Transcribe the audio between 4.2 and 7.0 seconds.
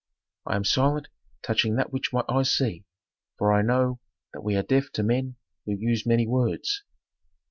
that we are deaf to men who use many words.